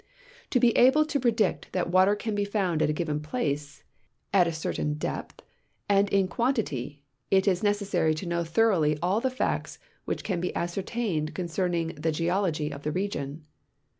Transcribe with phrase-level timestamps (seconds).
[0.49, 3.83] To be aide to i)re dict that water can be found at a given })lace,
[4.33, 5.43] at a certain depth,
[5.87, 10.55] and in quantity, it is necessary to know thoroughly all the facts which can be
[10.55, 13.45] ascertained concerning the geology of the region.